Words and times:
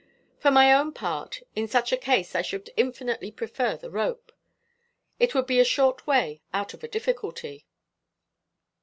For 0.39 0.49
my 0.49 0.73
own 0.73 0.93
part, 0.93 1.43
in 1.55 1.67
such 1.67 1.91
a 1.91 1.95
case 1.95 2.33
I 2.33 2.41
should 2.41 2.71
infinitely 2.75 3.29
prefer 3.31 3.77
the 3.77 3.91
rope. 3.91 4.31
It 5.19 5.35
would 5.35 5.45
be 5.45 5.59
a 5.59 5.63
short 5.63 6.07
way 6.07 6.41
out 6.51 6.73
of 6.73 6.83
a 6.83 6.87
difficulty." 6.87 7.67